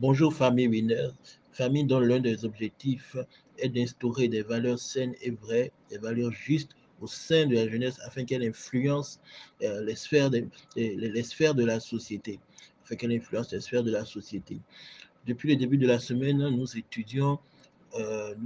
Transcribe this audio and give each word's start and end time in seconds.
Bonjour 0.00 0.32
famille 0.32 0.68
mineure, 0.68 1.12
famille 1.50 1.82
dont 1.82 1.98
l'un 1.98 2.20
des 2.20 2.44
objectifs 2.44 3.16
est 3.58 3.68
d'instaurer 3.68 4.28
des 4.28 4.42
valeurs 4.42 4.78
saines 4.78 5.16
et 5.22 5.32
vraies, 5.32 5.72
des 5.90 5.98
valeurs 5.98 6.30
justes 6.30 6.70
au 7.00 7.08
sein 7.08 7.46
de 7.46 7.56
la 7.56 7.68
jeunesse 7.68 7.98
afin 8.04 8.24
qu'elle 8.24 8.44
influence 8.44 9.18
euh, 9.64 9.84
les, 9.84 9.96
sphères 9.96 10.30
de, 10.30 11.64
la 11.64 11.80
société, 11.80 12.38
afin 12.84 12.94
qu'elle 12.94 13.10
influence 13.10 13.52
les 13.52 13.60
sphères 13.60 13.82
de 13.82 13.90
la 13.90 14.04
société. 14.04 14.60
Depuis 15.26 15.48
le 15.48 15.56
début 15.56 15.78
de 15.78 15.88
la 15.88 15.98
semaine, 15.98 16.48
nous 16.48 16.78
étudions, 16.78 17.40
euh, 17.98 18.36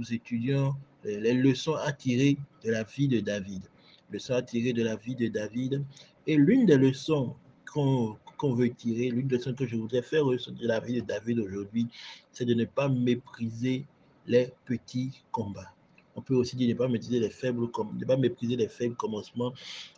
les 1.03 1.33
leçons 1.35 1.75
à 1.75 1.93
tirer 1.93 2.35
de 2.63 2.71
la 2.71 2.81
vie 2.81 3.07
de 3.07 3.19
David. 3.19 3.61
Leçons 4.09 4.33
à 4.33 4.41
tirer 4.41 4.73
de 4.73 4.81
la 4.81 4.95
vie 4.95 5.15
de 5.15 5.27
David. 5.27 5.85
Et 6.25 6.35
l'une 6.35 6.65
des 6.65 6.77
leçons 6.77 7.35
qu'on 7.71 8.17
qu'on 8.43 8.55
veut 8.55 8.73
tirer, 8.73 9.09
l'une 9.09 9.25
des 9.29 9.37
leçons 9.37 9.53
que 9.53 9.65
je 9.65 9.77
voudrais 9.77 10.01
faire 10.01 10.25
ressentir 10.25 10.67
la 10.67 10.81
vie 10.81 10.99
de 10.99 11.07
David 11.07 11.39
aujourd'hui, 11.39 11.87
c'est 12.33 12.43
de 12.43 12.53
ne 12.53 12.65
pas 12.65 12.89
mépriser 12.89 13.85
les 14.27 14.51
petits 14.65 15.23
combats. 15.31 15.73
On 16.17 16.21
peut 16.21 16.35
aussi 16.35 16.57
dire 16.57 16.67
ne 16.67 16.73
pas 16.73 16.89
mépriser 16.89 17.21
les 17.21 17.29
faibles, 17.29 17.61
ne 17.61 18.05
pas 18.05 18.17
mépriser 18.17 18.57
les 18.57 18.67
faibles 18.67 18.95
commencements. 18.95 19.53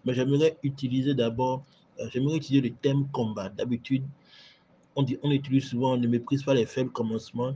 Mais 0.05 0.13
j'aimerais 0.13 0.59
utiliser 0.61 1.15
d'abord, 1.15 1.65
euh, 1.99 2.07
j'aimerais 2.13 2.35
utiliser 2.35 2.69
le 2.69 2.75
thème 2.75 3.07
combat. 3.07 3.49
D'habitude, 3.49 4.03
on, 4.95 5.01
dit, 5.01 5.17
on 5.23 5.31
utilise 5.31 5.67
souvent, 5.67 5.93
on 5.93 5.97
ne 5.97 6.07
méprise 6.07 6.43
pas 6.43 6.53
les 6.53 6.67
faibles 6.67 6.91
commencements. 6.91 7.55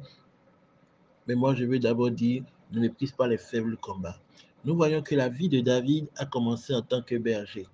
Mais 1.28 1.36
moi, 1.36 1.54
je 1.54 1.66
veux 1.66 1.78
d'abord 1.78 2.10
dire, 2.10 2.42
ne 2.72 2.80
méprise 2.80 3.12
pas 3.12 3.28
les 3.28 3.38
faibles 3.38 3.78
combats. 3.78 4.20
Nous 4.66 4.76
voyons 4.76 5.04
que 5.04 5.14
la 5.14 5.30
vie 5.30 5.50
de 5.50 5.60
David 5.60 6.08
a 6.18 6.26
commencé 6.26 6.74
en 6.74 6.82
tant 6.82 7.04
que 7.04 7.16
berger. 7.16 7.68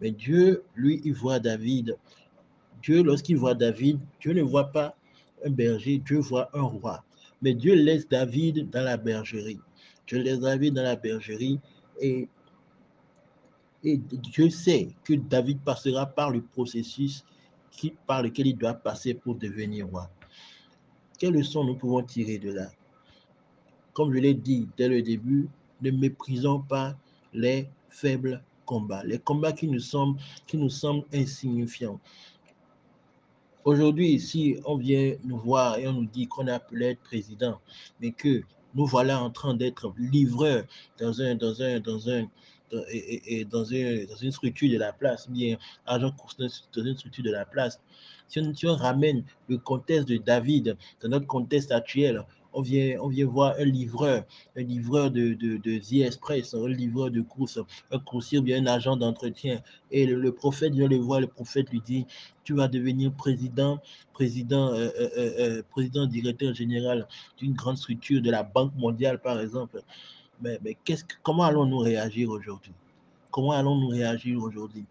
Mais 0.00 0.10
Dieu, 0.10 0.64
lui, 0.74 1.00
il 1.04 1.14
voit 1.14 1.38
David 1.38 1.96
Dieu, 2.82 3.02
lorsqu'il 3.02 3.36
voit 3.36 3.54
David, 3.54 3.98
Dieu 4.20 4.32
ne 4.32 4.42
voit 4.42 4.72
pas 4.72 4.96
un 5.44 5.50
berger, 5.50 5.98
Dieu 5.98 6.18
voit 6.18 6.48
un 6.56 6.62
roi. 6.62 7.04
Mais 7.42 7.54
Dieu 7.54 7.74
laisse 7.74 8.08
David 8.08 8.70
dans 8.70 8.82
la 8.82 8.96
bergerie. 8.96 9.60
Dieu 10.06 10.18
laisse 10.22 10.40
David 10.40 10.74
dans 10.74 10.82
la 10.82 10.96
bergerie 10.96 11.60
et, 12.00 12.28
et 13.84 13.96
Dieu 13.98 14.50
sait 14.50 14.88
que 15.04 15.14
David 15.14 15.60
passera 15.60 16.06
par 16.06 16.30
le 16.30 16.42
processus 16.42 17.24
qui, 17.70 17.92
par 18.06 18.22
lequel 18.22 18.46
il 18.48 18.56
doit 18.56 18.74
passer 18.74 19.14
pour 19.14 19.34
devenir 19.34 19.88
roi. 19.88 20.10
Quelles 21.18 21.34
leçons 21.34 21.64
nous 21.64 21.76
pouvons 21.76 22.02
tirer 22.02 22.38
de 22.38 22.52
là? 22.52 22.68
Comme 23.92 24.12
je 24.14 24.18
l'ai 24.18 24.34
dit 24.34 24.68
dès 24.76 24.88
le 24.88 25.02
début, 25.02 25.48
ne 25.80 25.90
méprisons 25.90 26.60
pas 26.60 26.96
les 27.32 27.68
faibles 27.88 28.42
combats, 28.64 29.04
les 29.04 29.18
combats 29.18 29.52
qui 29.52 29.68
nous 29.68 29.80
semblent, 29.80 30.18
qui 30.46 30.56
nous 30.56 30.68
semblent 30.68 31.06
insignifiants. 31.12 32.00
Aujourd'hui, 33.66 34.20
si 34.20 34.56
on 34.64 34.76
vient 34.76 35.16
nous 35.24 35.38
voir 35.38 35.76
et 35.76 35.88
on 35.88 35.92
nous 35.94 36.06
dit 36.06 36.28
qu'on 36.28 36.46
a 36.46 36.54
appelé 36.54 36.86
être 36.90 37.00
président, 37.00 37.60
mais 38.00 38.12
que 38.12 38.42
nous 38.76 38.86
voilà 38.86 39.20
en 39.20 39.30
train 39.30 39.54
d'être 39.54 39.92
livreurs 39.98 40.62
dans 41.00 41.20
un, 41.20 41.34
dans 41.34 41.60
un, 41.60 41.80
dans 41.80 42.08
un, 42.08 42.28
et 42.92 43.44
dans, 43.44 43.64
une, 43.64 44.06
dans, 44.06 44.14
une, 44.14 44.30
structure 44.30 44.70
de 44.70 44.78
la 44.78 44.92
place, 44.92 45.28
bien 45.28 45.56
agent 45.84 46.14
dans 46.38 46.84
une 46.84 46.94
structure 46.94 47.24
de 47.24 47.32
la 47.32 47.44
place. 47.44 47.80
Si 48.28 48.38
on, 48.38 48.54
si 48.54 48.68
on 48.68 48.76
ramène 48.76 49.24
le 49.48 49.58
contexte 49.58 50.06
de 50.06 50.16
David 50.16 50.76
dans 51.00 51.08
notre 51.08 51.26
contexte 51.26 51.72
actuel, 51.72 52.24
on 52.56 52.62
vient, 52.62 53.26
voir 53.26 53.54
un 53.58 53.64
livreur, 53.64 54.24
un 54.56 54.62
livreur 54.62 55.10
de, 55.10 55.34
de, 55.34 55.58
de 55.58 55.78
The 55.78 56.06
Express, 56.06 56.54
un 56.54 56.66
livreur 56.68 57.10
de 57.10 57.20
course, 57.20 57.58
un 57.90 57.98
coursier 57.98 58.38
ou 58.38 58.42
bien 58.42 58.62
un 58.62 58.66
agent 58.66 58.96
d'entretien. 58.96 59.60
Et 59.90 60.06
le, 60.06 60.32
prophète 60.32 60.72
vient 60.72 60.88
le 60.88 60.96
voir, 60.96 61.20
le 61.20 61.26
prophète 61.26 61.70
lui 61.70 61.82
dit, 61.84 62.06
tu 62.44 62.54
vas 62.54 62.66
devenir 62.68 63.12
président, 63.12 63.78
président, 64.14 64.72
euh, 64.72 64.88
euh, 64.98 65.10
euh, 65.18 65.62
président 65.70 66.06
directeur 66.06 66.54
général 66.54 67.06
d'une 67.36 67.52
grande 67.52 67.76
structure 67.76 68.22
de 68.22 68.30
la 68.30 68.42
Banque 68.42 68.74
mondiale, 68.76 69.20
par 69.20 69.38
exemple. 69.38 69.82
Mais, 70.40 70.58
mais 70.62 70.74
que, 70.74 70.94
comment 71.22 71.42
allons-nous 71.42 71.78
réagir 71.78 72.30
aujourd'hui? 72.30 72.72
Comment 73.30 73.52
allons-nous 73.52 73.88
réagir 73.88 74.42
aujourd'hui? 74.42 74.86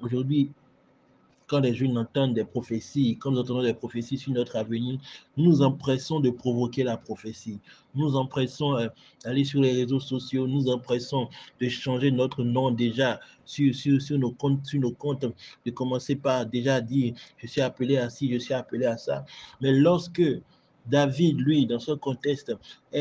Aujourd'hui, 0.00 0.50
quand 1.52 1.60
les 1.60 1.74
jeunes 1.74 1.98
entendent 1.98 2.32
des 2.32 2.46
prophéties, 2.46 3.18
quand 3.18 3.30
nous 3.30 3.40
entendons 3.40 3.62
des 3.62 3.74
prophéties 3.74 4.16
sur 4.16 4.32
notre 4.32 4.56
avenir, 4.56 4.98
nous 5.36 5.44
nous 5.44 5.60
empressons 5.60 6.18
de 6.18 6.30
provoquer 6.30 6.82
la 6.82 6.96
prophétie. 6.96 7.60
Nous 7.94 8.06
nous 8.06 8.16
empressons 8.16 8.78
euh, 8.78 8.88
d'aller 9.22 9.44
sur 9.44 9.60
les 9.60 9.72
réseaux 9.72 10.00
sociaux, 10.00 10.46
nous 10.46 10.62
nous 10.62 10.70
empressons 10.70 11.28
de 11.60 11.68
changer 11.68 12.10
notre 12.10 12.42
nom 12.42 12.70
déjà 12.70 13.20
sur, 13.44 13.74
sur, 13.74 14.00
sur, 14.00 14.18
nos 14.18 14.30
comptes, 14.30 14.64
sur 14.64 14.80
nos 14.80 14.92
comptes, 14.92 15.26
de 15.66 15.70
commencer 15.70 16.16
par 16.16 16.46
déjà 16.46 16.80
dire, 16.80 17.12
je 17.36 17.46
suis 17.46 17.60
appelé 17.60 17.98
à 17.98 18.08
ci, 18.08 18.32
je 18.32 18.38
suis 18.38 18.54
appelé 18.54 18.86
à 18.86 18.96
ça. 18.96 19.26
Mais 19.60 19.72
lorsque 19.72 20.22
David, 20.86 21.38
lui, 21.38 21.66
dans 21.66 21.80
ce 21.80 21.92
contexte, 21.92 22.56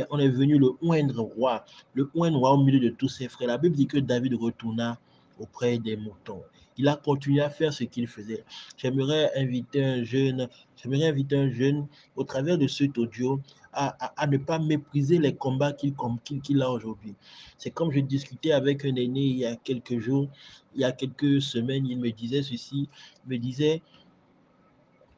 on 0.09 0.19
est 0.19 0.27
venu 0.27 0.57
le 0.57 0.71
moindre 0.81 1.21
roi, 1.21 1.63
le 1.93 2.11
moindre 2.13 2.39
roi 2.39 2.51
au 2.51 2.61
milieu 2.61 2.81
de 2.81 2.89
tous 2.89 3.07
ses 3.07 3.29
frères. 3.29 3.47
La 3.47 3.57
Bible 3.57 3.77
dit 3.77 3.87
que 3.87 3.97
David 3.97 4.33
retourna 4.33 4.99
auprès 5.39 5.77
des 5.77 5.95
moutons. 5.95 6.41
Il 6.77 6.87
a 6.87 6.95
continué 6.95 7.41
à 7.41 7.49
faire 7.49 7.73
ce 7.73 7.83
qu'il 7.83 8.07
faisait. 8.07 8.43
J'aimerais 8.77 9.31
inviter 9.35 9.83
un 9.83 10.03
jeune, 10.03 10.47
j'aimerais 10.75 11.07
inviter 11.07 11.35
un 11.37 11.49
jeune 11.51 11.87
au 12.15 12.23
travers 12.23 12.57
de 12.57 12.67
cet 12.67 12.97
audio 12.97 13.39
à, 13.73 13.95
à, 14.21 14.27
ne 14.27 14.37
pas 14.37 14.59
mépriser 14.59 15.17
les 15.17 15.35
combats 15.35 15.73
qu'il 15.73 15.93
qu 15.93 16.39
qu 16.41 16.61
a 16.61 16.69
aujourd'hui. 16.69 17.15
C'est 17.57 17.71
comme 17.71 17.91
je 17.91 17.99
discutais 17.99 18.51
avec 18.51 18.85
un 18.85 18.95
aîné 18.95 19.21
il 19.21 19.37
y 19.37 19.45
a 19.45 19.55
quelques 19.55 19.99
jours, 19.99 20.27
il 20.75 20.81
y 20.81 20.83
a 20.83 20.91
quelques 20.91 21.41
semaines, 21.41 21.85
il 21.85 21.99
me 21.99 22.11
disait 22.11 22.43
ceci, 22.43 22.89
il 23.25 23.29
me 23.29 23.37
disait, 23.37 23.81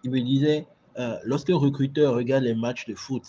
il 0.04 0.12
me 0.12 0.22
disait, 0.22 0.68
euh, 1.00 1.18
lorsqu'un 1.24 1.56
recruteur 1.56 2.16
regarde 2.16 2.44
les 2.44 2.56
matchs 2.56 2.86
de 2.86 2.96
foot, 2.96 3.24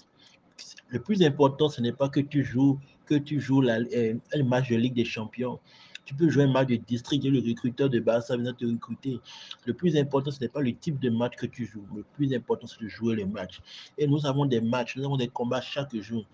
le 0.88 1.00
plus 1.00 1.22
important, 1.22 1.68
ce 1.68 1.80
n'est 1.80 1.92
pas 1.92 2.08
que 2.08 2.20
tu 2.20 2.44
joues, 2.44 2.78
que 3.06 3.14
tu 3.14 3.40
joues 3.40 3.60
la, 3.60 3.78
euh, 3.78 4.14
un 4.34 4.44
match 4.44 4.70
de 4.70 4.76
Ligue 4.76 4.94
des 4.94 5.04
Champions. 5.04 5.58
Tu 6.04 6.14
peux 6.14 6.28
jouer 6.28 6.44
un 6.44 6.52
match 6.52 6.68
de 6.68 6.76
district 6.76 7.24
et 7.24 7.30
le 7.30 7.40
recruteur 7.40 7.88
de 7.88 7.98
Barça 7.98 8.36
vient 8.36 8.52
te 8.52 8.64
recruter. 8.64 9.20
Le 9.64 9.72
plus 9.72 9.96
important, 9.96 10.30
ce 10.30 10.40
n'est 10.40 10.48
pas 10.48 10.60
le 10.60 10.74
type 10.74 10.98
de 11.00 11.10
match 11.10 11.36
que 11.36 11.46
tu 11.46 11.66
joues. 11.66 11.86
Le 11.96 12.04
plus 12.14 12.34
important, 12.34 12.66
c'est 12.66 12.82
de 12.82 12.88
jouer 12.88 13.14
le 13.16 13.26
match. 13.26 13.60
Et 13.96 14.06
nous 14.06 14.26
avons 14.26 14.44
des 14.44 14.60
matchs, 14.60 14.96
nous 14.96 15.04
avons 15.04 15.16
des 15.16 15.28
combats 15.28 15.60
chaque 15.60 15.96
jour. 15.96 16.24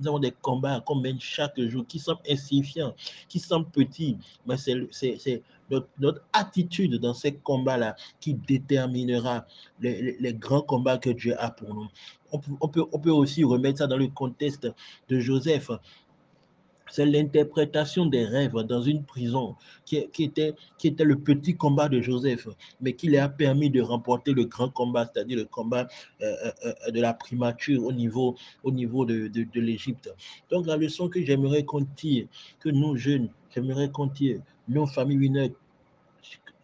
Nous 0.00 0.08
avons 0.08 0.18
des 0.18 0.32
combats 0.32 0.80
qu'on 0.80 0.96
mène 0.96 1.20
chaque 1.20 1.60
jour 1.60 1.86
qui 1.86 1.98
semblent 1.98 2.22
insignifiants, 2.28 2.94
qui 3.28 3.38
semblent 3.38 3.70
petits. 3.70 4.16
Mais 4.46 4.56
c'est 4.56 5.42
notre, 5.70 6.22
attitude 6.32 6.96
dans 6.96 7.14
ces 7.14 7.34
combats-là 7.34 7.96
qui 8.20 8.34
déterminera 8.34 9.46
les, 9.80 10.02
les, 10.02 10.16
les, 10.18 10.34
grands 10.34 10.62
combats 10.62 10.98
que 10.98 11.10
Dieu 11.10 11.34
a 11.40 11.50
pour 11.50 11.74
nous. 11.74 11.88
On 12.60 12.68
peut 12.98 13.10
aussi 13.10 13.44
remettre 13.44 13.78
ça 13.78 13.86
dans 13.86 13.96
le 13.96 14.08
contexte 14.08 14.68
de 15.08 15.20
Joseph 15.20 15.70
c'est 16.90 17.06
l'interprétation 17.06 18.06
des 18.06 18.24
rêves 18.24 18.54
dans 18.54 18.82
une 18.82 19.04
prison 19.04 19.56
qui, 19.84 19.96
était, 19.96 20.54
le 20.82 21.16
petit 21.16 21.56
combat 21.56 21.88
de 21.88 22.00
Joseph, 22.00 22.48
mais 22.80 22.94
qui 22.94 23.08
lui 23.08 23.18
a 23.18 23.28
permis 23.28 23.70
de 23.70 23.80
remporter 23.80 24.32
le 24.32 24.44
grand 24.44 24.68
combat, 24.68 25.10
c'est-à-dire 25.12 25.38
le 25.38 25.44
combat 25.44 25.88
euh, 26.22 26.50
euh, 26.64 26.90
de 26.90 27.00
la 27.00 27.14
primature 27.14 27.84
au 27.84 27.92
niveau, 27.92 28.36
au 28.62 28.70
niveau 28.70 29.04
de, 29.04 29.30
l'Égypte. 29.54 30.12
Donc 30.50 30.66
la 30.66 30.76
leçon 30.76 31.08
que 31.08 31.24
j'aimerais 31.24 31.64
qu'on 31.64 31.84
tire, 31.84 32.26
que 32.60 32.68
nous 32.68 32.96
jeunes, 32.96 33.30
j'aimerais 33.54 33.90
qu'on 33.90 34.08
tire, 34.08 34.40
nos 34.68 34.86
familles 34.86 35.52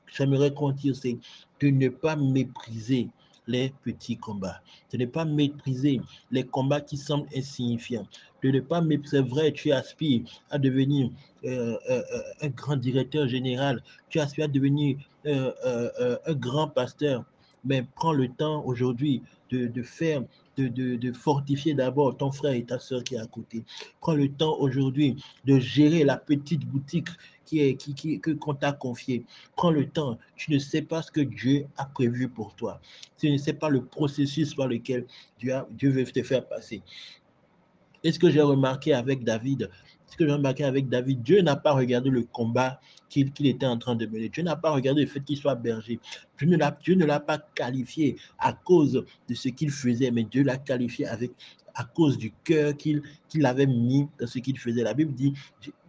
j'aimerais 0.06 0.53
qu'on 0.53 0.72
tire, 0.72 0.97
c'est 0.97 1.19
de 1.60 1.69
ne 1.69 1.88
pas 1.88 2.16
mépriser 2.16 3.09
les 3.50 3.72
petits 3.82 4.16
combats, 4.16 4.60
de 4.92 4.98
ne 4.98 5.06
pas 5.06 5.24
mépriser 5.24 6.00
les 6.30 6.44
combats 6.44 6.80
qui 6.80 6.96
semblent 6.96 7.28
insignifiants, 7.36 8.06
de 8.42 8.50
ne 8.50 8.60
pas 8.60 8.80
mépriser, 8.80 9.18
c'est 9.18 9.28
vrai, 9.28 9.52
tu 9.52 9.72
aspires 9.72 10.22
à 10.50 10.58
devenir 10.58 11.10
euh, 11.44 11.76
euh, 11.90 12.02
un 12.42 12.48
grand 12.48 12.76
directeur 12.76 13.26
général, 13.28 13.82
tu 14.08 14.20
aspires 14.20 14.44
à 14.46 14.48
devenir 14.48 14.96
euh, 15.26 15.52
euh 15.66 16.16
un 16.26 16.34
grand 16.34 16.68
pasteur, 16.68 17.24
mais 17.64 17.84
prends 17.94 18.12
le 18.12 18.28
temps 18.28 18.64
aujourd'hui 18.64 19.22
de, 19.50 19.82
faire, 19.82 20.22
de, 20.56 20.68
de, 20.68 20.94
de 20.94 21.12
fortifier 21.12 21.74
d'abord 21.74 22.16
ton 22.16 22.30
frère 22.30 22.53
et 22.53 22.62
ta 22.62 22.78
soeur 22.78 23.03
qui 23.03 23.16
est 23.16 23.18
à 23.18 23.26
côté. 23.26 23.64
Prends 24.00 24.14
le 24.14 24.28
temps 24.28 24.56
aujourd'hui 24.58 25.16
de 25.44 25.58
gérer 25.58 26.04
la 26.04 26.16
petite 26.16 26.64
boutique 26.64 27.08
est, 27.58 27.74
qui, 27.74 27.94
qui, 27.94 28.20
que 28.20 28.30
qu'on 28.30 28.54
t'a 28.54 28.72
confiée. 28.72 29.24
Prends 29.56 29.72
le 29.72 29.88
temps. 29.88 30.18
Tu 30.36 30.52
ne 30.52 30.58
sais 30.60 30.82
pas 30.82 31.02
ce 31.02 31.10
que 31.10 31.20
Dieu 31.20 31.66
a 31.76 31.86
prévu 31.86 32.28
pour 32.28 32.54
toi. 32.54 32.80
Tu 33.18 33.30
ne 33.30 33.36
sais 33.36 33.52
pas 33.52 33.68
le 33.68 33.84
processus 33.84 34.54
par 34.54 34.68
lequel 34.68 35.06
Dieu, 35.41 35.52
a, 35.52 35.66
Dieu 35.72 35.91
veut 35.91 36.04
te 36.04 36.22
faire 36.22 36.47
passer. 36.47 36.82
Et 38.02 38.12
ce 38.12 38.18
que 38.18 38.30
j'ai 38.30 38.41
remarqué 38.41 38.94
avec 38.94 39.24
David, 39.24 39.68
ce 40.06 40.16
que 40.16 40.26
j'ai 40.26 40.32
remarqué 40.32 40.64
avec 40.64 40.88
David, 40.88 41.22
Dieu 41.22 41.42
n'a 41.42 41.56
pas 41.56 41.72
regardé 41.72 42.08
le 42.10 42.22
combat 42.22 42.80
qu'il 43.08 43.32
qu 43.32 43.47
était 43.47 43.66
en 43.66 43.78
train 43.78 43.94
de 43.94 44.06
mener. 44.06 44.28
Dieu 44.28 44.42
n'a 44.42 44.56
pas 44.56 44.70
regardé 44.70 45.03
le 45.03 45.06
fait 45.06 45.20
qu'il 45.20 45.36
soit 45.36 45.54
berger. 45.54 46.00
Dieu 46.38 46.48
ne 46.48 47.04
l'a, 47.04 47.20
pas 47.20 47.38
qualifié 47.54 48.16
à 48.38 48.53
cause 48.53 49.04
de 49.28 49.34
ce 49.34 49.48
qu'il 49.48 49.70
faisait, 49.70 50.10
mais 50.10 50.24
Dieu 50.24 50.42
l'a 50.42 50.56
qualifié 50.56 51.06
avec 51.06 51.32
à 51.74 51.84
cause 51.84 52.18
du 52.18 52.32
cœur 52.44 52.76
qu'il 52.76 53.46
avait 53.46 53.66
mis 53.66 54.08
dans 54.18 54.26
ce 54.26 54.38
qu'il 54.38 54.58
faisait. 54.58 54.82
La 54.82 54.94
Bible 54.94 55.14
dit, 55.14 55.34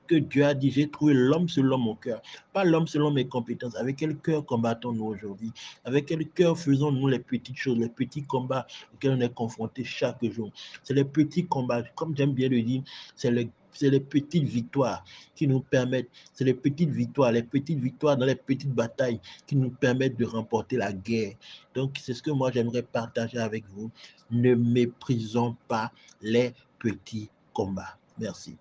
que 0.08 0.16
Dieu 0.16 0.46
a 0.46 0.54
dit, 0.54 0.72
j'ai 0.72 0.90
trouvé 0.90 1.14
l'homme 1.14 1.48
selon 1.48 1.78
mon 1.78 1.96
cœur, 1.96 2.22
pas 2.54 2.64
l'homme 2.64 2.88
selon 2.88 3.12
mes 3.12 3.28
compétences. 3.28 3.76
Avec 3.76 3.98
quel 3.98 4.18
cœur 4.18 4.46
combattons-nous 4.46 5.06
aujourd'hui? 5.06 5.52
Avec 5.86 6.08
quel 6.08 6.28
cœur 6.28 6.58
faisons-nous 6.58 7.08
les 7.08 7.20
petites 7.20 7.58
choses, 7.58 7.78
les 7.78 7.90
petits 7.90 8.24
combats 8.24 8.68
auxquels 8.94 9.12
on 9.12 9.22
est 9.22 9.34
confronté 9.34 9.84
chaque 9.84 10.24
jour? 10.26 10.52
C'est 10.84 10.94
les 10.94 11.06
petits 11.06 11.46
combats, 11.46 11.84
comme 11.96 12.16
j'aime 12.16 12.34
bien 12.34 12.50
le 12.50 12.62
dire, 12.62 12.84
c'est 13.16 13.32
les 13.32 13.50
c'est 13.74 13.90
les 13.90 14.00
petites 14.00 14.44
victoires 14.44 15.04
qui 15.36 15.48
nous 15.48 15.62
permettent, 15.62 16.10
c'est 16.34 16.44
les 16.44 16.54
petites 16.54 16.90
victoires, 16.90 17.32
les 17.32 17.44
petites 17.44 17.80
victoires 17.80 18.18
dans 18.18 18.26
les 18.26 18.36
petites 18.36 18.74
batailles 18.74 19.20
qui 19.48 19.56
nous 19.56 19.70
permettent 19.70 20.18
de 20.18 20.26
remporter 20.26 20.78
la 20.78 20.92
guerre. 20.92 21.36
Donc, 21.74 21.98
c'est 22.02 22.14
ce 22.14 22.22
que 22.22 22.32
moi 22.32 22.52
j'aimerais 22.52 22.84
partager 22.84 23.38
avec 23.38 23.66
vous. 23.70 23.90
Ne 24.30 24.56
méprisons 24.56 25.56
pas 25.68 25.92
les 26.22 26.54
petits 26.80 27.30
combats. 27.54 27.98
Merci. 28.18 28.58